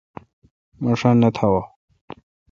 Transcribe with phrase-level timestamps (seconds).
[0.81, 1.61] مہ ݭا نہ تھاوا۔